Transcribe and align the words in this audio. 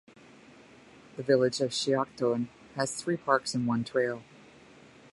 The 1.15 1.21
village 1.21 1.61
of 1.61 1.69
Shiocton 1.69 2.47
has 2.75 2.95
three 2.99 3.17
parks 3.17 3.53
and 3.53 3.67
one 3.67 3.83
trail. 3.83 4.23